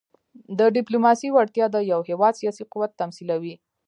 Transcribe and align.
د 0.57 0.59
ډيپلوماسۍ 0.75 1.29
وړتیا 1.31 1.65
د 1.71 1.77
یو 1.91 1.99
هېواد 2.09 2.33
سیاسي 2.41 2.63
قوت 2.71 2.91
تمثیلوي. 3.01 3.55